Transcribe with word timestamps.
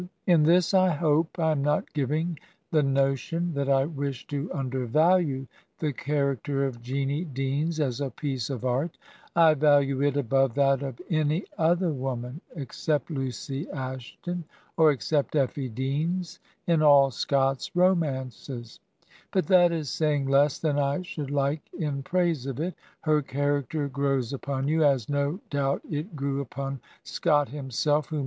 n 0.01 0.09
In 0.25 0.41
this 0.41 0.73
I 0.73 0.89
hope 0.89 1.37
I 1.37 1.51
am 1.51 1.61
not 1.61 1.93
giving 1.93 2.39
the 2.71 2.81
notion 2.81 3.53
that 3.53 3.69
I 3.69 3.85
wish 3.85 4.25
to 4.29 4.51
undervalue 4.51 5.45
the 5.77 5.93
character 5.93 6.65
of 6.65 6.81
Jeanie 6.81 7.25
Deans 7.25 7.79
as 7.79 8.01
a 8.01 8.09
piece 8.09 8.49
of 8.49 8.65
art. 8.65 8.97
I 9.35 9.53
value 9.53 10.01
it 10.01 10.17
above 10.17 10.55
that 10.55 10.81
of 10.81 10.99
any 11.07 11.45
other 11.55 11.91
woman, 11.91 12.41
ex 12.55 12.79
cept 12.79 13.11
Lucy 13.11 13.69
Ashton, 13.69 14.43
or 14.75 14.89
except 14.91 15.35
Eflfie 15.35 15.71
Deans, 15.75 16.39
in 16.65 16.81
all 16.81 17.11
Scott's 17.11 17.69
romances; 17.75 18.79
but 19.31 19.45
that 19.49 19.71
is 19.71 19.87
saying 19.87 20.27
less 20.27 20.57
than 20.57 20.79
I 20.79 21.03
should 21.03 21.29
like 21.29 21.61
in 21.77 22.01
praise 22.01 22.47
of 22.47 22.59
it. 22.59 22.73
Her 23.01 23.21
character 23.21 23.87
grows 23.87 24.33
upon 24.33 24.67
you, 24.67 24.83
as 24.83 25.09
no 25.09 25.41
doubt 25.51 25.83
it 25.91 26.15
grew 26.15 26.41
upon 26.41 26.79
Scott 27.03 27.49
himself, 27.49 28.07
who. 28.09 28.19